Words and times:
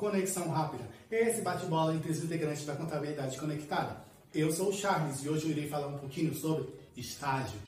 Conexão 0.00 0.48
Rápida. 0.48 0.88
Esse 1.10 1.42
bate-bola 1.42 1.94
entre 1.94 2.10
os 2.10 2.24
integrantes 2.24 2.64
da 2.64 2.74
Contabilidade 2.74 3.38
Conectada. 3.38 4.02
Eu 4.32 4.50
sou 4.50 4.70
o 4.70 4.72
Charles 4.72 5.22
e 5.22 5.28
hoje 5.28 5.44
eu 5.44 5.50
irei 5.50 5.68
falar 5.68 5.88
um 5.88 5.98
pouquinho 5.98 6.34
sobre 6.34 6.72
estágio. 6.96 7.60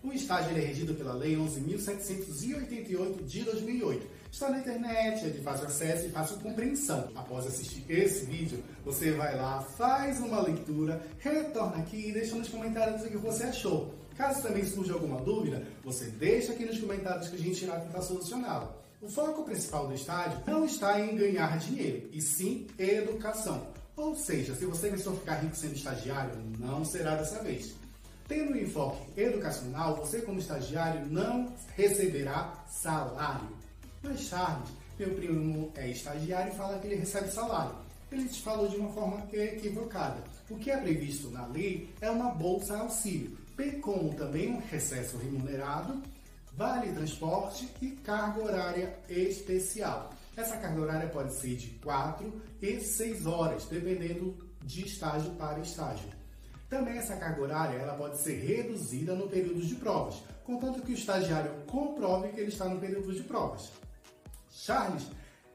O 0.00 0.12
estágio 0.12 0.56
é 0.56 0.60
regido 0.60 0.94
pela 0.94 1.14
Lei 1.14 1.34
11.788 1.34 3.24
de 3.24 3.42
2008. 3.42 4.06
Está 4.34 4.50
na 4.50 4.58
internet, 4.58 5.26
é 5.26 5.28
de 5.28 5.38
fácil 5.42 5.68
acesso 5.68 6.06
e 6.06 6.10
fácil 6.10 6.38
compreensão. 6.38 7.08
Após 7.14 7.46
assistir 7.46 7.84
esse 7.88 8.24
vídeo, 8.24 8.64
você 8.84 9.12
vai 9.12 9.36
lá, 9.36 9.60
faz 9.60 10.18
uma 10.18 10.42
leitura, 10.42 11.00
retorna 11.20 11.76
aqui 11.76 12.08
e 12.08 12.12
deixa 12.12 12.34
nos 12.34 12.48
comentários 12.48 13.02
o 13.02 13.08
que 13.08 13.16
você 13.16 13.44
achou. 13.44 13.94
Caso 14.16 14.42
também 14.42 14.64
surja 14.64 14.94
alguma 14.94 15.20
dúvida, 15.20 15.64
você 15.84 16.06
deixa 16.06 16.50
aqui 16.50 16.64
nos 16.64 16.80
comentários 16.80 17.28
que 17.28 17.36
a 17.36 17.38
gente 17.38 17.64
irá 17.64 17.78
tentar 17.78 18.02
solucioná-la. 18.02 18.74
O 19.00 19.08
foco 19.08 19.44
principal 19.44 19.86
do 19.86 19.94
estágio 19.94 20.40
não 20.44 20.64
está 20.64 21.00
em 21.00 21.14
ganhar 21.14 21.56
dinheiro, 21.60 22.08
e 22.12 22.20
sim 22.20 22.66
educação. 22.76 23.68
Ou 23.96 24.16
seja, 24.16 24.56
se 24.56 24.66
você 24.66 24.88
pensou 24.88 25.14
ficar 25.14 25.34
rico 25.34 25.54
sendo 25.54 25.76
estagiário, 25.76 26.34
não 26.58 26.84
será 26.84 27.14
dessa 27.14 27.40
vez. 27.40 27.76
Tendo 28.26 28.52
um 28.52 28.56
enfoque 28.56 28.98
educacional, 29.16 29.94
você 29.94 30.22
como 30.22 30.40
estagiário 30.40 31.06
não 31.06 31.54
receberá 31.76 32.64
salário. 32.66 33.62
Mas 34.04 34.20
Charles, 34.20 34.68
meu 34.98 35.14
primo 35.14 35.72
é 35.74 35.88
estagiário 35.88 36.52
e 36.52 36.56
fala 36.56 36.78
que 36.78 36.86
ele 36.86 36.96
recebe 36.96 37.30
salário. 37.30 37.74
Ele 38.12 38.28
te 38.28 38.42
falou 38.42 38.68
de 38.68 38.76
uma 38.76 38.92
forma 38.92 39.26
equivocada. 39.32 40.22
O 40.50 40.56
que 40.56 40.70
é 40.70 40.76
previsto 40.76 41.30
na 41.30 41.46
lei 41.46 41.88
é 42.02 42.10
uma 42.10 42.30
bolsa 42.30 42.76
auxílio, 42.76 43.36
bem 43.56 43.80
como 43.80 44.12
também 44.14 44.52
um 44.52 44.60
recesso 44.60 45.16
remunerado, 45.16 46.02
vale 46.52 46.92
transporte 46.92 47.66
e 47.80 47.92
carga 47.92 48.42
horária 48.42 48.98
especial. 49.08 50.12
Essa 50.36 50.58
carga 50.58 50.82
horária 50.82 51.08
pode 51.08 51.34
ser 51.34 51.56
de 51.56 51.70
4 51.82 52.42
e 52.60 52.80
6 52.80 53.24
horas, 53.24 53.64
dependendo 53.64 54.36
de 54.62 54.84
estágio 54.84 55.30
para 55.32 55.60
estágio. 55.60 56.10
Também 56.68 56.98
essa 56.98 57.16
carga 57.16 57.40
horária 57.40 57.78
ela 57.78 57.94
pode 57.94 58.18
ser 58.18 58.34
reduzida 58.34 59.14
no 59.14 59.28
período 59.28 59.64
de 59.64 59.74
provas, 59.76 60.22
contanto 60.44 60.82
que 60.82 60.92
o 60.92 60.94
estagiário 60.94 61.50
comprove 61.66 62.28
que 62.28 62.40
ele 62.40 62.50
está 62.50 62.68
no 62.68 62.78
período 62.78 63.14
de 63.14 63.22
provas. 63.22 63.72
Charles, 64.64 65.04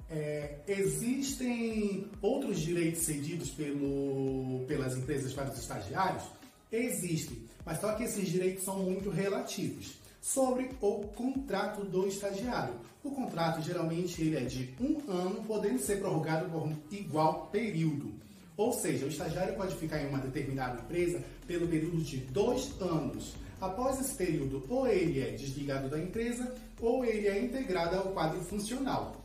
é, 0.07 0.59
existem 0.67 2.07
outros 2.21 2.59
direitos 2.59 3.01
cedidos 3.01 3.49
pelo, 3.49 4.63
pelas 4.67 4.95
empresas 4.95 5.33
para 5.33 5.49
os 5.49 5.57
estagiários? 5.57 6.23
Existem, 6.71 7.43
mas 7.65 7.81
só 7.81 7.93
que 7.93 8.03
esses 8.03 8.29
direitos 8.29 8.63
são 8.63 8.83
muito 8.83 9.09
relativos. 9.09 9.97
Sobre 10.21 10.69
o 10.79 11.07
contrato 11.07 11.83
do 11.85 12.07
estagiário. 12.07 12.75
O 13.03 13.09
contrato 13.09 13.63
geralmente 13.63 14.21
ele 14.21 14.37
é 14.37 14.41
de 14.41 14.75
um 14.79 14.99
ano, 15.09 15.43
podendo 15.47 15.79
ser 15.79 15.99
prorrogado 15.99 16.49
por 16.49 16.67
um 16.67 16.75
igual 16.91 17.47
período. 17.47 18.13
Ou 18.59 18.73
seja, 18.73 19.05
o 19.05 19.07
estagiário 19.07 19.55
pode 19.55 19.73
ficar 19.77 20.01
em 20.01 20.09
uma 20.09 20.17
determinada 20.17 20.81
empresa 20.81 21.23
pelo 21.47 21.65
período 21.65 22.03
de 22.03 22.17
dois 22.17 22.69
anos. 22.81 23.33
Após 23.61 24.01
esse 24.01 24.13
período, 24.13 24.65
ou 24.67 24.85
ele 24.85 25.21
é 25.21 25.31
desligado 25.31 25.87
da 25.87 25.97
empresa, 25.97 26.53
ou 26.81 27.05
ele 27.05 27.29
é 27.29 27.41
integrado 27.41 27.95
ao 27.95 28.11
quadro 28.11 28.41
funcional. 28.41 29.15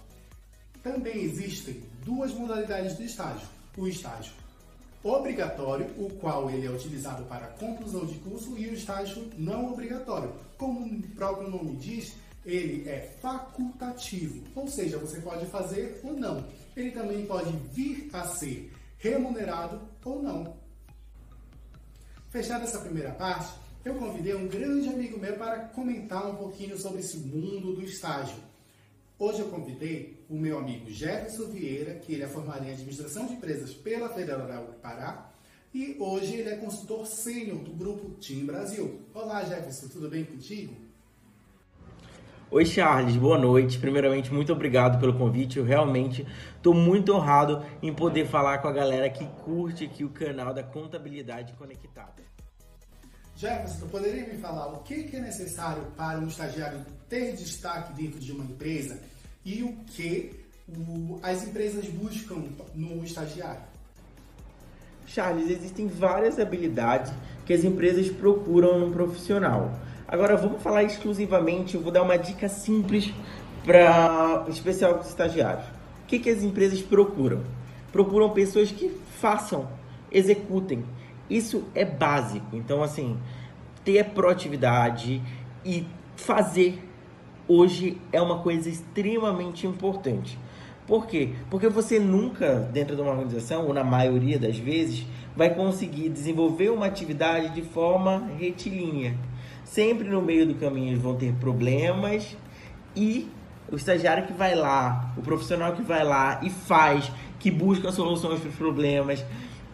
Também 0.84 1.24
existem 1.24 1.82
duas 2.04 2.32
modalidades 2.32 2.96
de 2.96 3.06
estágio. 3.06 3.48
O 3.76 3.88
estágio 3.88 4.32
obrigatório, 5.02 5.86
o 5.98 6.08
qual 6.20 6.48
ele 6.48 6.68
é 6.68 6.70
utilizado 6.70 7.24
para 7.24 7.48
conclusão 7.58 8.06
de 8.06 8.14
curso, 8.20 8.56
e 8.56 8.68
o 8.68 8.74
estágio 8.74 9.28
não 9.36 9.72
obrigatório. 9.72 10.32
Como 10.56 10.86
o 10.86 11.02
próprio 11.08 11.50
nome 11.50 11.74
diz, 11.74 12.14
ele 12.46 12.88
é 12.88 13.16
facultativo, 13.20 14.44
ou 14.54 14.68
seja, 14.68 14.96
você 14.96 15.20
pode 15.20 15.44
fazer 15.46 16.00
ou 16.04 16.12
não. 16.12 16.46
Ele 16.76 16.92
também 16.92 17.26
pode 17.26 17.50
vir 17.72 18.08
a 18.12 18.28
ser 18.28 18.72
remunerado 19.04 19.82
ou 20.02 20.22
não. 20.22 20.56
Fechada 22.30 22.64
essa 22.64 22.80
primeira 22.80 23.10
parte, 23.10 23.52
eu 23.84 23.94
convidei 23.96 24.34
um 24.34 24.48
grande 24.48 24.88
amigo 24.88 25.18
meu 25.18 25.36
para 25.36 25.68
comentar 25.68 26.26
um 26.26 26.36
pouquinho 26.36 26.78
sobre 26.78 27.00
esse 27.00 27.18
mundo 27.18 27.74
do 27.74 27.84
estágio. 27.84 28.38
Hoje 29.18 29.40
eu 29.40 29.48
convidei 29.48 30.24
o 30.28 30.34
meu 30.34 30.58
amigo 30.58 30.90
Jefferson 30.90 31.50
Vieira, 31.50 31.96
que 31.96 32.14
ele 32.14 32.22
é 32.22 32.26
formado 32.26 32.64
em 32.64 32.72
Administração 32.72 33.26
de 33.26 33.34
Empresas 33.34 33.74
pela 33.74 34.08
Federal 34.08 34.64
do 34.64 34.72
Pará, 34.80 35.30
e 35.72 35.96
hoje 36.00 36.36
ele 36.36 36.48
é 36.48 36.56
consultor 36.56 37.06
sênior 37.06 37.58
do 37.58 37.72
Grupo 37.72 38.10
Team 38.12 38.46
Brasil. 38.46 39.02
Olá 39.12 39.44
Jefferson, 39.44 39.88
tudo 39.88 40.08
bem 40.08 40.24
contigo? 40.24 40.74
Oi 42.50 42.64
Charles, 42.64 43.16
boa 43.16 43.38
noite. 43.38 43.78
Primeiramente, 43.78 44.32
muito 44.32 44.52
obrigado 44.52 45.00
pelo 45.00 45.14
convite. 45.14 45.58
Eu 45.58 45.64
realmente 45.64 46.26
estou 46.56 46.74
muito 46.74 47.12
honrado 47.12 47.64
em 47.82 47.92
poder 47.92 48.26
falar 48.26 48.58
com 48.58 48.68
a 48.68 48.72
galera 48.72 49.08
que 49.08 49.26
curte 49.44 49.84
aqui 49.84 50.04
o 50.04 50.10
canal 50.10 50.52
da 50.52 50.62
Contabilidade 50.62 51.54
Conectada. 51.54 52.22
Jefferson, 53.34 53.88
poderia 53.88 54.26
me 54.26 54.38
falar 54.38 54.68
o 54.68 54.78
que 54.82 55.10
é 55.12 55.20
necessário 55.20 55.82
para 55.96 56.18
um 56.20 56.28
estagiário 56.28 56.84
ter 57.08 57.34
destaque 57.34 57.92
dentro 57.94 58.20
de 58.20 58.30
uma 58.30 58.44
empresa 58.44 59.00
e 59.44 59.62
o 59.62 59.72
que 59.86 60.44
as 61.22 61.42
empresas 61.42 61.86
buscam 61.86 62.44
no 62.74 63.02
estagiário? 63.02 63.62
Charles, 65.06 65.50
existem 65.50 65.88
várias 65.88 66.38
habilidades 66.38 67.12
que 67.44 67.52
as 67.52 67.64
empresas 67.64 68.08
procuram 68.10 68.78
num 68.78 68.92
profissional. 68.92 69.72
Agora 70.14 70.36
vamos 70.36 70.62
falar 70.62 70.84
exclusivamente, 70.84 71.74
eu 71.74 71.80
vou 71.80 71.90
dar 71.90 72.04
uma 72.04 72.16
dica 72.16 72.48
simples 72.48 73.12
para 73.64 74.44
especial 74.48 74.92
para 74.92 75.02
os 75.02 75.08
estagiários. 75.08 75.64
O 75.66 76.06
que, 76.06 76.20
que 76.20 76.30
as 76.30 76.44
empresas 76.44 76.80
procuram? 76.80 77.40
Procuram 77.90 78.30
pessoas 78.30 78.70
que 78.70 78.96
façam, 79.18 79.68
executem. 80.12 80.84
Isso 81.28 81.64
é 81.74 81.84
básico. 81.84 82.46
Então, 82.54 82.80
assim, 82.80 83.18
ter 83.84 84.04
proatividade 84.10 85.20
e 85.64 85.84
fazer 86.14 86.78
hoje 87.48 88.00
é 88.12 88.22
uma 88.22 88.38
coisa 88.38 88.68
extremamente 88.68 89.66
importante. 89.66 90.38
Por 90.86 91.08
quê? 91.08 91.30
Porque 91.50 91.68
você 91.68 91.98
nunca, 91.98 92.60
dentro 92.72 92.94
de 92.94 93.02
uma 93.02 93.10
organização, 93.10 93.66
ou 93.66 93.74
na 93.74 93.82
maioria 93.82 94.38
das 94.38 94.56
vezes, 94.56 95.04
vai 95.34 95.52
conseguir 95.52 96.08
desenvolver 96.08 96.70
uma 96.70 96.86
atividade 96.86 97.52
de 97.52 97.62
forma 97.62 98.30
retilínea. 98.38 99.16
Sempre 99.74 100.08
no 100.08 100.22
meio 100.22 100.46
do 100.46 100.54
caminho 100.54 100.96
vão 101.00 101.16
ter 101.16 101.32
problemas 101.32 102.36
e 102.94 103.28
o 103.68 103.74
estagiário 103.74 104.24
que 104.24 104.32
vai 104.32 104.54
lá, 104.54 105.12
o 105.16 105.20
profissional 105.20 105.72
que 105.72 105.82
vai 105.82 106.04
lá 106.04 106.38
e 106.44 106.48
faz, 106.48 107.10
que 107.40 107.50
busca 107.50 107.90
soluções 107.90 108.38
para 108.38 108.50
os 108.50 108.54
problemas, 108.54 109.24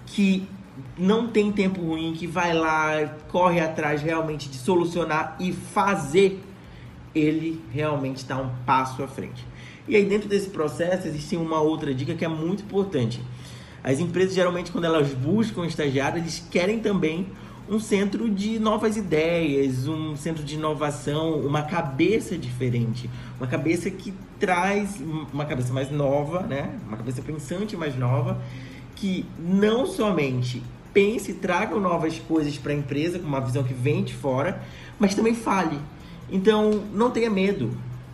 que 0.07 0.49
não 0.97 1.29
tem 1.29 1.53
tempo 1.53 1.83
ruim, 1.83 2.15
que 2.15 2.27
vai 2.27 2.55
lá, 2.55 3.15
corre 3.29 3.61
atrás 3.61 4.01
realmente 4.01 4.49
de 4.49 4.57
solucionar 4.57 5.37
e 5.39 5.53
fazer, 5.53 6.43
ele 7.15 7.63
realmente 7.71 8.17
está 8.17 8.39
um 8.39 8.49
passo 8.65 9.03
à 9.03 9.07
frente. 9.07 9.47
E 9.87 9.97
aí 9.97 10.07
dentro 10.07 10.31
desse 10.31 10.49
processo 10.49 11.09
existe 11.09 11.37
uma 11.37 11.61
outra 11.61 11.93
dica 11.93 12.15
que 12.15 12.25
é 12.25 12.29
muito 12.29 12.63
importante. 12.63 13.21
As 13.85 14.01
empresas 14.01 14.35
geralmente 14.35 14.73
quando 14.73 14.87
elas 14.87 15.13
buscam 15.13 15.67
estagiário, 15.67 16.23
eles 16.23 16.43
querem 16.51 16.81
também 16.81 17.27
um 17.71 17.79
centro 17.79 18.29
de 18.29 18.59
novas 18.59 18.97
ideias, 18.97 19.87
um 19.87 20.17
centro 20.17 20.43
de 20.43 20.57
inovação, 20.57 21.39
uma 21.39 21.63
cabeça 21.63 22.37
diferente, 22.37 23.09
uma 23.39 23.47
cabeça 23.47 23.89
que 23.89 24.13
traz 24.41 25.01
uma 25.33 25.45
cabeça 25.45 25.73
mais 25.73 25.89
nova, 25.89 26.41
né? 26.41 26.77
Uma 26.89 26.97
cabeça 26.97 27.23
pensante 27.23 27.77
mais 27.77 27.97
nova 27.97 28.43
que 28.97 29.25
não 29.39 29.87
somente 29.87 30.61
pense 30.93 31.31
e 31.31 31.35
traga 31.35 31.79
novas 31.79 32.19
coisas 32.19 32.59
para 32.59 32.73
a 32.73 32.75
empresa, 32.75 33.21
com 33.21 33.27
uma 33.27 33.41
visão 33.41 33.63
que 33.63 33.73
vem 33.73 34.03
de 34.03 34.15
fora, 34.15 34.61
mas 34.99 35.15
também 35.15 35.35
fale. 35.35 35.79
Então, 36.31 36.83
não 36.93 37.11
tenha 37.11 37.31
medo. 37.31 37.71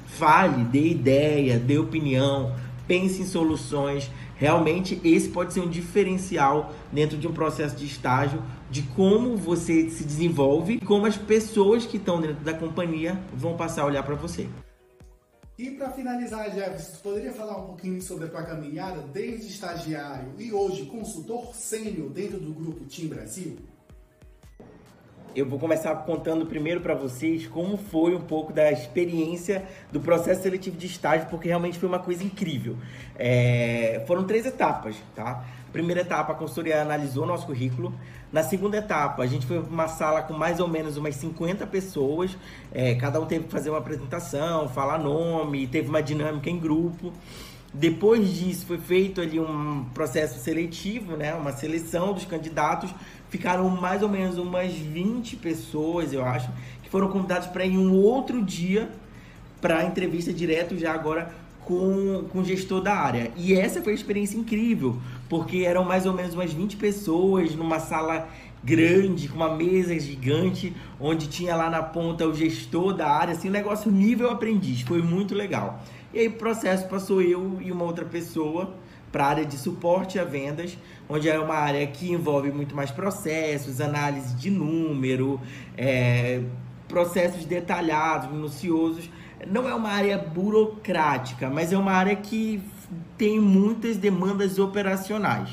Fale, 0.07 0.65
dê 0.65 0.89
ideia, 0.91 1.59
dê 1.59 1.79
opinião, 1.79 2.55
pense 2.87 3.23
em 3.23 3.27
soluções. 3.27 4.11
Realmente, 4.37 5.01
esse 5.03 5.31
pode 5.31 5.55
ser 5.55 5.61
um 5.61 5.69
diferencial 5.69 6.75
dentro 6.93 7.17
de 7.17 7.27
um 7.27 7.33
processo 7.33 7.75
de 7.75 7.87
estágio, 7.87 8.43
de 8.71 8.83
como 8.83 9.37
você 9.37 9.89
se 9.89 10.05
desenvolve 10.05 10.75
e 10.75 10.81
como 10.81 11.07
as 11.07 11.17
pessoas 11.17 11.87
que 11.87 11.97
estão 11.97 12.21
dentro 12.21 12.45
da 12.45 12.53
companhia 12.53 13.19
vão 13.33 13.57
passar 13.57 13.83
a 13.83 13.87
olhar 13.87 14.03
para 14.03 14.15
você. 14.15 14.47
E 15.59 15.71
para 15.71 15.91
finalizar, 15.91 16.53
Jefferson, 16.53 16.99
poderia 17.03 17.33
falar 17.33 17.57
um 17.57 17.67
pouquinho 17.69 18.03
sobre 18.03 18.27
a 18.27 18.29
tua 18.29 18.43
caminhada 18.43 19.01
desde 19.01 19.47
estagiário 19.47 20.35
e 20.39 20.53
hoje 20.53 20.85
consultor 20.85 21.55
sênior 21.55 22.11
dentro 22.11 22.39
do 22.39 22.53
grupo 22.53 22.85
Team 22.85 23.09
Brasil? 23.09 23.57
Eu 25.37 25.45
vou 25.45 25.59
começar 25.59 25.95
contando 25.97 26.47
primeiro 26.47 26.81
para 26.81 26.95
vocês 26.95 27.47
como 27.47 27.77
foi 27.77 28.15
um 28.15 28.23
pouco 28.23 28.55
da 28.55 28.73
experiência 28.73 29.63
do 29.93 30.01
processo 30.01 30.43
seletivo 30.43 30.79
de 30.79 30.87
estágio, 30.87 31.27
porque 31.29 31.47
realmente 31.47 31.79
foi 31.79 31.87
uma 31.87 31.99
coisa 31.99 32.25
incrível. 32.25 32.75
É... 33.19 34.03
Foram 34.07 34.25
três 34.25 34.47
etapas, 34.47 34.97
tá? 35.15 35.45
Primeira 35.71 36.01
etapa, 36.01 36.33
a 36.33 36.35
consultoria 36.35 36.81
analisou 36.81 37.27
nosso 37.27 37.45
currículo. 37.45 37.93
Na 38.33 38.43
segunda 38.43 38.79
etapa, 38.79 39.23
a 39.25 39.27
gente 39.27 39.45
foi 39.45 39.61
para 39.61 39.71
uma 39.71 39.89
sala 39.89 40.23
com 40.23 40.33
mais 40.33 40.59
ou 40.59 40.69
menos 40.69 40.97
umas 40.97 41.15
50 41.17 41.67
pessoas, 41.67 42.35
é, 42.73 42.95
cada 42.95 43.21
um 43.21 43.27
teve 43.27 43.45
que 43.45 43.53
fazer 43.53 43.69
uma 43.69 43.79
apresentação, 43.79 44.71
falar 44.71 44.97
nome, 44.97 45.67
teve 45.67 45.91
uma 45.91 46.03
dinâmica 46.03 46.49
em 46.49 46.59
grupo. 46.59 47.13
Depois 47.79 48.33
disso, 48.33 48.65
foi 48.65 48.79
feito 48.79 49.21
ali 49.21 49.39
um 49.39 49.85
processo 49.93 50.43
seletivo, 50.43 51.15
né, 51.15 51.35
uma 51.35 51.53
seleção 51.53 52.15
dos 52.15 52.25
candidatos. 52.25 52.91
Ficaram 53.29 53.69
mais 53.69 54.03
ou 54.03 54.09
menos 54.09 54.39
umas 54.39 54.73
20 54.73 55.37
pessoas, 55.37 56.11
eu 56.13 56.25
acho, 56.25 56.49
que 56.83 56.89
foram 56.89 57.09
convidados 57.09 57.49
para 57.49 57.67
ir 57.67 57.77
um 57.77 57.93
outro 57.93 58.43
dia 58.43 58.89
para 59.61 59.85
entrevista 59.85 60.33
direto 60.33 60.79
já 60.79 60.95
agora 60.95 61.31
com, 61.67 62.25
com 62.31 62.39
o 62.39 62.45
gestor 62.45 62.81
da 62.81 62.95
área. 62.95 63.31
E 63.37 63.53
essa 63.53 63.83
foi 63.83 63.93
uma 63.93 63.99
experiência 63.99 64.39
incrível, 64.39 64.97
porque 65.29 65.59
eram 65.59 65.85
mais 65.85 66.07
ou 66.07 66.15
menos 66.15 66.33
umas 66.33 66.53
20 66.53 66.79
pessoas 66.79 67.55
numa 67.55 67.79
sala 67.79 68.27
grande, 68.65 69.29
com 69.29 69.37
uma 69.37 69.55
mesa 69.55 69.99
gigante, 69.99 70.75
onde 70.99 71.29
tinha 71.29 71.55
lá 71.55 71.69
na 71.69 71.83
ponta 71.83 72.27
o 72.27 72.35
gestor 72.35 72.95
da 72.95 73.09
área, 73.09 73.35
assim, 73.35 73.49
um 73.49 73.53
negócio 73.53 73.91
nível 73.91 74.31
aprendiz. 74.31 74.81
Foi 74.81 75.03
muito 75.03 75.35
legal. 75.35 75.83
E 76.13 76.21
aí 76.21 76.29
o 76.29 76.33
processo 76.33 76.89
passou 76.89 77.21
eu 77.21 77.59
e 77.61 77.71
uma 77.71 77.85
outra 77.85 78.05
pessoa 78.05 78.75
para 79.13 79.25
a 79.25 79.29
área 79.29 79.45
de 79.45 79.57
suporte 79.57 80.19
a 80.19 80.25
vendas, 80.25 80.77
onde 81.09 81.29
é 81.29 81.39
uma 81.39 81.55
área 81.55 81.87
que 81.87 82.11
envolve 82.11 82.51
muito 82.51 82.75
mais 82.75 82.91
processos, 82.91 83.81
análise 83.81 84.35
de 84.35 84.51
número, 84.51 85.41
é, 85.77 86.43
processos 86.89 87.45
detalhados, 87.45 88.31
minuciosos 88.31 89.09
não 89.45 89.69
é 89.69 89.75
uma 89.75 89.91
área 89.91 90.17
burocrática, 90.17 91.51
mas 91.51 91.73
é 91.73 91.77
uma 91.77 91.93
área 91.93 92.17
que 92.17 92.63
tem 93.19 93.41
muitas 93.41 93.97
demandas 93.97 94.59
operacionais. 94.59 95.51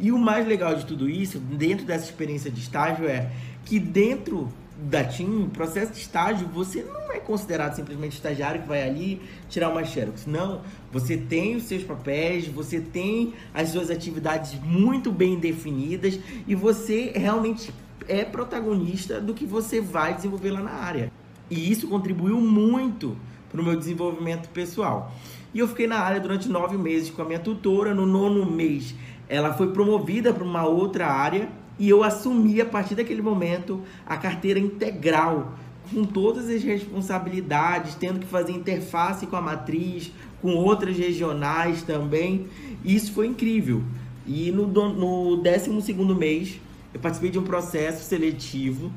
E 0.00 0.10
o 0.10 0.18
mais 0.18 0.46
legal 0.46 0.74
de 0.74 0.84
tudo 0.84 1.08
isso, 1.08 1.38
dentro 1.38 1.86
dessa 1.86 2.04
experiência 2.04 2.50
de 2.50 2.60
estágio, 2.60 3.06
é 3.06 3.30
que 3.64 3.78
dentro 3.78 4.48
da 4.76 5.04
TIM, 5.04 5.48
processo 5.52 5.92
de 5.92 6.00
estágio, 6.00 6.48
você 6.48 6.82
não 6.82 7.12
é 7.12 7.20
considerado 7.20 7.74
simplesmente 7.74 8.14
estagiário 8.14 8.62
que 8.62 8.68
vai 8.68 8.82
ali 8.82 9.22
tirar 9.48 9.70
uma 9.70 9.84
xerox. 9.84 10.26
Não, 10.26 10.62
você 10.92 11.16
tem 11.16 11.56
os 11.56 11.64
seus 11.64 11.84
papéis, 11.84 12.48
você 12.48 12.80
tem 12.80 13.34
as 13.52 13.68
suas 13.68 13.90
atividades 13.90 14.54
muito 14.62 15.12
bem 15.12 15.38
definidas 15.38 16.18
e 16.46 16.54
você 16.54 17.12
realmente 17.14 17.72
é 18.08 18.24
protagonista 18.24 19.20
do 19.20 19.32
que 19.32 19.46
você 19.46 19.80
vai 19.80 20.14
desenvolver 20.14 20.50
lá 20.50 20.60
na 20.60 20.72
área. 20.72 21.12
E 21.50 21.70
isso 21.70 21.88
contribuiu 21.88 22.40
muito 22.40 23.16
para 23.50 23.60
o 23.60 23.64
meu 23.64 23.76
desenvolvimento 23.76 24.48
pessoal. 24.48 25.12
E 25.52 25.60
eu 25.60 25.68
fiquei 25.68 25.86
na 25.86 26.00
área 26.00 26.20
durante 26.20 26.48
nove 26.48 26.76
meses 26.76 27.10
com 27.10 27.22
a 27.22 27.24
minha 27.24 27.38
tutora. 27.38 27.94
No 27.94 28.04
nono 28.04 28.44
mês, 28.44 28.92
ela 29.28 29.54
foi 29.54 29.70
promovida 29.70 30.32
para 30.32 30.42
uma 30.42 30.66
outra 30.66 31.06
área 31.06 31.48
e 31.78 31.88
eu 31.88 32.02
assumi 32.02 32.60
a 32.60 32.66
partir 32.66 32.94
daquele 32.94 33.22
momento 33.22 33.82
a 34.06 34.16
carteira 34.16 34.58
integral, 34.58 35.54
com 35.92 36.04
todas 36.04 36.48
as 36.48 36.62
responsabilidades, 36.62 37.94
tendo 37.94 38.20
que 38.20 38.26
fazer 38.26 38.52
interface 38.52 39.26
com 39.26 39.36
a 39.36 39.40
matriz, 39.40 40.12
com 40.40 40.54
outras 40.54 40.96
regionais 40.96 41.82
também. 41.82 42.46
E 42.82 42.94
isso 42.94 43.12
foi 43.12 43.26
incrível. 43.26 43.82
E 44.26 44.50
no, 44.50 44.66
no 44.66 45.36
12 45.36 45.92
mês, 46.16 46.58
eu 46.92 47.00
participei 47.00 47.30
de 47.30 47.38
um 47.38 47.42
processo 47.42 48.04
seletivo 48.04 48.90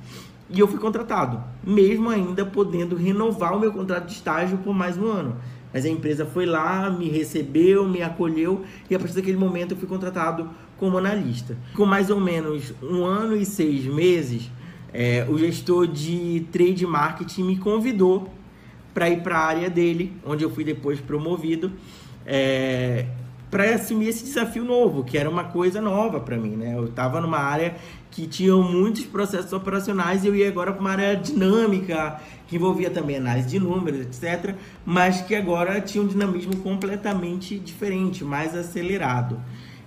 e 0.49 0.59
eu 0.59 0.67
fui 0.67 0.79
contratado, 0.79 1.43
mesmo 1.61 2.09
ainda 2.09 2.45
podendo 2.45 2.95
renovar 2.95 3.53
o 3.53 3.59
meu 3.59 3.71
contrato 3.71 4.05
de 4.05 4.13
estágio 4.13 4.57
por 4.59 4.73
mais 4.73 4.97
um 4.97 5.05
ano. 5.05 5.35
Mas 5.73 5.83
a 5.83 5.89
empresa 5.89 6.25
foi 6.25 6.45
lá, 6.45 6.89
me 6.89 7.09
recebeu, 7.09 7.85
me 7.87 8.01
acolheu 8.01 8.63
e 8.89 8.95
a 8.95 8.99
partir 8.99 9.15
daquele 9.15 9.35
momento 9.35 9.71
eu 9.73 9.77
fui 9.77 9.87
contratado 9.87 10.49
como 10.77 10.97
analista. 10.97 11.57
Com 11.75 11.85
mais 11.85 12.09
ou 12.09 12.19
menos 12.19 12.73
um 12.81 13.03
ano 13.03 13.35
e 13.35 13.45
seis 13.45 13.85
meses, 13.85 14.49
é, 14.93 15.25
o 15.29 15.37
gestor 15.37 15.87
de 15.87 16.45
trade 16.51 16.85
marketing 16.85 17.43
me 17.43 17.57
convidou 17.57 18.31
para 18.93 19.09
ir 19.09 19.21
para 19.21 19.37
a 19.37 19.45
área 19.45 19.69
dele, 19.69 20.13
onde 20.25 20.43
eu 20.43 20.49
fui 20.49 20.63
depois 20.63 20.99
promovido, 20.99 21.71
é, 22.25 23.05
para 23.49 23.75
assumir 23.75 24.09
esse 24.09 24.23
desafio 24.23 24.65
novo, 24.65 25.03
que 25.03 25.17
era 25.17 25.29
uma 25.29 25.45
coisa 25.45 25.79
nova 25.79 26.19
para 26.19 26.35
mim. 26.35 26.55
Né? 26.55 26.75
Eu 26.75 26.85
estava 26.85 27.21
numa 27.21 27.37
área 27.37 27.75
que 28.09 28.25
tinham 28.25 28.63
muitos 28.63 29.05
processos 29.05 29.53
operacionais 29.53 30.23
e 30.23 30.27
eu 30.27 30.35
ia 30.35 30.47
agora 30.47 30.71
para 30.71 30.81
uma 30.81 30.91
área 30.91 31.15
dinâmica, 31.15 32.19
que 32.47 32.55
envolvia 32.55 32.89
também 32.89 33.17
análise 33.17 33.47
de 33.47 33.59
números, 33.59 34.01
etc., 34.01 34.55
mas 34.85 35.21
que 35.21 35.35
agora 35.35 35.79
tinha 35.79 36.03
um 36.03 36.07
dinamismo 36.07 36.55
completamente 36.57 37.59
diferente, 37.59 38.23
mais 38.23 38.55
acelerado. 38.55 39.39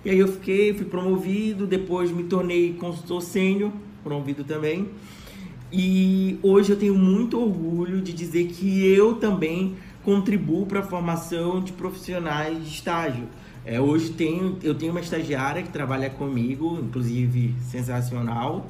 E 0.03 0.09
aí 0.09 0.17
eu 0.17 0.27
fiquei, 0.27 0.73
fui 0.73 0.85
promovido, 0.85 1.67
depois 1.67 2.11
me 2.11 2.23
tornei 2.23 2.73
consultor 2.73 3.21
sênior, 3.21 3.71
promovido 4.03 4.43
também. 4.43 4.89
E 5.71 6.39
hoje 6.41 6.71
eu 6.71 6.77
tenho 6.77 6.95
muito 6.95 7.39
orgulho 7.39 8.01
de 8.01 8.11
dizer 8.11 8.47
que 8.47 8.85
eu 8.85 9.15
também 9.15 9.75
contribuo 10.03 10.65
para 10.65 10.79
a 10.79 10.83
formação 10.83 11.61
de 11.61 11.71
profissionais 11.71 12.57
de 12.63 12.69
estágio. 12.69 13.27
É, 13.63 13.79
hoje 13.79 14.09
tenho, 14.09 14.57
eu 14.63 14.73
tenho 14.73 14.91
uma 14.91 15.01
estagiária 15.01 15.61
que 15.61 15.69
trabalha 15.69 16.09
comigo, 16.09 16.79
inclusive 16.81 17.53
sensacional, 17.69 18.65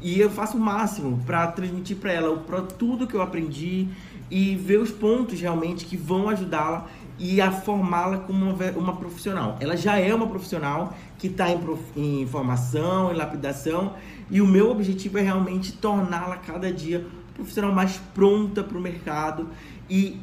e 0.00 0.18
eu 0.18 0.30
faço 0.30 0.56
o 0.56 0.60
máximo 0.60 1.22
para 1.26 1.46
transmitir 1.48 1.98
para 1.98 2.10
ela 2.10 2.34
pra 2.38 2.62
tudo 2.62 3.06
que 3.06 3.14
eu 3.14 3.20
aprendi 3.20 3.86
e 4.30 4.56
ver 4.56 4.78
os 4.78 4.90
pontos 4.90 5.38
realmente 5.38 5.84
que 5.84 5.96
vão 5.96 6.28
ajudá-la 6.28 6.88
e 7.20 7.38
a 7.38 7.52
formá-la 7.52 8.18
como 8.18 8.46
uma, 8.46 8.70
uma, 8.70 8.96
profissional. 8.96 9.58
Ela 9.60 9.76
já 9.76 9.98
é 9.98 10.12
uma 10.14 10.26
profissional 10.26 10.96
que 11.18 11.26
está 11.26 11.50
em, 11.50 11.60
em 11.94 12.26
formação, 12.26 13.12
em 13.12 13.14
lapidação, 13.14 13.92
e 14.30 14.40
o 14.40 14.46
meu 14.46 14.70
objetivo 14.70 15.18
é 15.18 15.20
realmente 15.20 15.72
torná-la 15.72 16.38
cada 16.38 16.72
dia 16.72 17.06
profissional 17.34 17.74
mais 17.74 18.00
pronta 18.14 18.64
para 18.64 18.76
o 18.76 18.80
mercado 18.80 19.48
e 19.88 20.18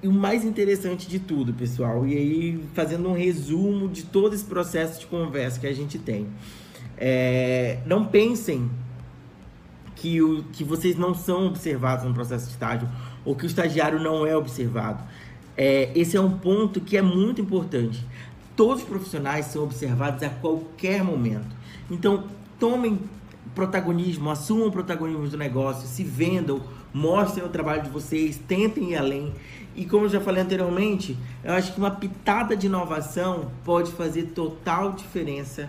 e 0.00 0.06
o 0.06 0.12
mais 0.12 0.44
interessante 0.44 1.08
de 1.08 1.18
tudo, 1.18 1.52
pessoal, 1.52 2.06
e 2.06 2.16
aí 2.16 2.64
fazendo 2.72 3.08
um 3.08 3.14
resumo 3.14 3.88
de 3.88 4.04
todo 4.04 4.32
esse 4.32 4.44
processo 4.44 5.00
de 5.00 5.06
conversa 5.06 5.58
que 5.58 5.66
a 5.66 5.72
gente 5.72 5.98
tem. 5.98 6.28
É, 6.96 7.78
não 7.84 8.04
pensem 8.04 8.70
que, 9.96 10.22
o, 10.22 10.44
que 10.52 10.62
vocês 10.62 10.96
não 10.96 11.14
são 11.14 11.48
observados 11.48 12.04
no 12.04 12.14
processo 12.14 12.46
de 12.46 12.52
estágio 12.52 12.88
ou 13.24 13.34
que 13.34 13.44
o 13.44 13.48
estagiário 13.48 13.98
não 13.98 14.24
é 14.24 14.36
observado. 14.36 15.02
É, 15.60 15.90
esse 15.92 16.16
é 16.16 16.20
um 16.20 16.38
ponto 16.38 16.80
que 16.80 16.96
é 16.96 17.02
muito 17.02 17.40
importante. 17.40 18.06
Todos 18.54 18.84
os 18.84 18.88
profissionais 18.88 19.46
são 19.46 19.64
observados 19.64 20.22
a 20.22 20.30
qualquer 20.30 21.02
momento. 21.02 21.56
Então, 21.90 22.28
tomem 22.60 23.00
protagonismo, 23.56 24.30
assumam 24.30 24.68
o 24.68 24.72
protagonismo 24.72 25.26
do 25.26 25.36
negócio, 25.36 25.88
se 25.88 26.04
vendam, 26.04 26.62
mostrem 26.94 27.44
o 27.44 27.48
trabalho 27.48 27.82
de 27.82 27.90
vocês, 27.90 28.40
tentem 28.46 28.92
ir 28.92 28.96
além. 28.96 29.34
E 29.74 29.84
como 29.84 30.04
eu 30.04 30.08
já 30.08 30.20
falei 30.20 30.44
anteriormente, 30.44 31.16
eu 31.42 31.52
acho 31.52 31.72
que 31.72 31.78
uma 31.78 31.90
pitada 31.90 32.56
de 32.56 32.66
inovação 32.66 33.50
pode 33.64 33.90
fazer 33.90 34.26
total 34.34 34.92
diferença 34.92 35.68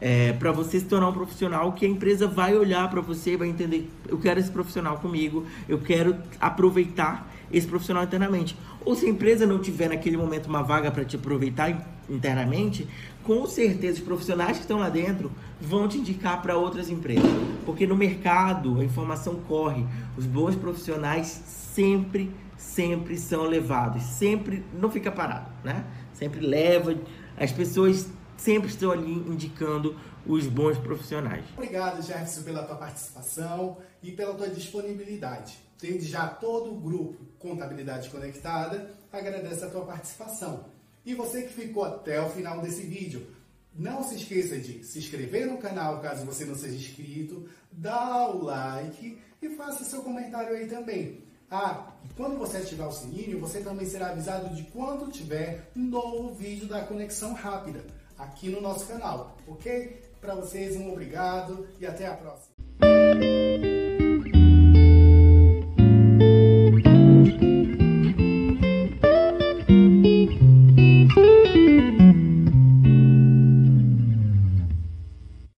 é, 0.00 0.32
para 0.32 0.50
você 0.50 0.80
se 0.80 0.86
tornar 0.86 1.08
um 1.08 1.12
profissional 1.12 1.72
que 1.72 1.84
a 1.84 1.88
empresa 1.88 2.26
vai 2.26 2.56
olhar 2.56 2.88
para 2.88 3.00
você 3.00 3.32
e 3.32 3.36
vai 3.36 3.48
entender: 3.48 3.90
eu 4.08 4.18
quero 4.18 4.40
esse 4.40 4.50
profissional 4.50 4.98
comigo, 4.98 5.44
eu 5.68 5.78
quero 5.78 6.16
aproveitar 6.40 7.30
esse 7.52 7.66
profissional 7.66 8.04
internamente. 8.04 8.56
Ou 8.84 8.94
se 8.94 9.06
a 9.06 9.08
empresa 9.08 9.46
não 9.46 9.58
tiver 9.58 9.88
naquele 9.88 10.16
momento 10.16 10.46
uma 10.46 10.62
vaga 10.62 10.90
para 10.90 11.04
te 11.04 11.16
aproveitar 11.16 11.86
internamente, 12.08 12.88
com 13.22 13.46
certeza 13.46 13.98
os 13.98 14.04
profissionais 14.04 14.56
que 14.56 14.62
estão 14.62 14.78
lá 14.78 14.88
dentro 14.88 15.30
vão 15.60 15.86
te 15.86 15.98
indicar 15.98 16.40
para 16.40 16.56
outras 16.56 16.88
empresas. 16.88 17.30
Porque 17.66 17.86
no 17.86 17.96
mercado 17.96 18.80
a 18.80 18.84
informação 18.84 19.34
corre, 19.46 19.84
os 20.16 20.24
bons 20.24 20.54
profissionais 20.56 21.26
sempre 21.26 22.30
sempre 22.56 23.16
são 23.16 23.44
levados, 23.44 24.02
sempre 24.02 24.62
não 24.78 24.90
fica 24.90 25.10
parado, 25.10 25.48
né? 25.64 25.82
Sempre 26.12 26.40
leva, 26.40 26.94
as 27.38 27.50
pessoas 27.50 28.06
sempre 28.40 28.70
estão 28.70 28.90
ali 28.90 29.12
indicando 29.12 29.98
os 30.26 30.46
bons 30.46 30.78
profissionais. 30.78 31.44
Obrigado, 31.52 32.02
Jefferson, 32.02 32.42
pela 32.42 32.62
tua 32.62 32.76
participação 32.76 33.78
e 34.02 34.12
pela 34.12 34.34
tua 34.34 34.48
disponibilidade. 34.48 35.58
Desde 35.80 36.08
já 36.08 36.26
todo 36.26 36.72
o 36.72 36.80
grupo 36.80 37.24
Contabilidade 37.38 38.10
Conectada 38.10 38.94
agradece 39.12 39.64
a 39.64 39.70
tua 39.70 39.84
participação. 39.84 40.66
E 41.04 41.14
você 41.14 41.42
que 41.42 41.52
ficou 41.52 41.84
até 41.84 42.20
o 42.20 42.28
final 42.30 42.60
desse 42.60 42.82
vídeo, 42.82 43.26
não 43.74 44.02
se 44.02 44.16
esqueça 44.16 44.58
de 44.58 44.84
se 44.84 44.98
inscrever 44.98 45.46
no 45.46 45.58
canal 45.58 46.00
caso 46.00 46.26
você 46.26 46.44
não 46.44 46.54
seja 46.54 46.76
inscrito, 46.76 47.46
dar 47.72 48.30
o 48.30 48.44
like 48.44 49.18
e 49.40 49.48
faça 49.50 49.84
seu 49.84 50.02
comentário 50.02 50.54
aí 50.54 50.66
também. 50.66 51.24
Ah, 51.50 51.94
e 52.04 52.14
quando 52.14 52.38
você 52.38 52.58
ativar 52.58 52.88
o 52.88 52.92
sininho, 52.92 53.40
você 53.40 53.60
também 53.60 53.86
será 53.86 54.10
avisado 54.10 54.54
de 54.54 54.64
quando 54.64 55.10
tiver 55.10 55.70
um 55.74 55.82
novo 55.82 56.34
vídeo 56.34 56.68
da 56.68 56.84
Conexão 56.84 57.32
Rápida 57.32 57.84
aqui 58.20 58.50
no 58.50 58.60
nosso 58.60 58.86
canal, 58.86 59.36
ok? 59.46 60.02
Para 60.20 60.34
vocês, 60.34 60.76
um 60.76 60.92
obrigado 60.92 61.66
e 61.80 61.86
até 61.86 62.06
a 62.06 62.14
próxima. 62.14 62.54